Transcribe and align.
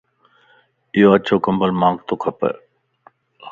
يو 0.99 1.09
اڇو 1.17 1.35
ڪمبل 1.45 1.71
مانک 1.81 1.97
تو 2.07 2.13
کپا 2.21 2.49